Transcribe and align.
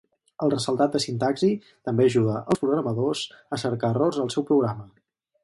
El 0.43 0.51
ressaltat 0.53 0.95
de 0.95 1.01
sintaxi 1.03 1.49
també 1.89 2.07
ajuda 2.13 2.39
els 2.55 2.65
programadors 2.65 3.23
a 3.57 3.61
cercar 3.67 3.93
errors 3.95 4.21
al 4.27 4.35
seu 4.39 4.49
programa. 4.51 4.91